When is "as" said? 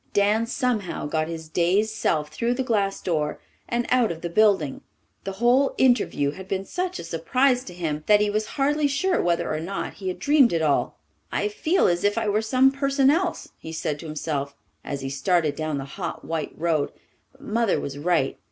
11.85-12.03, 14.83-15.01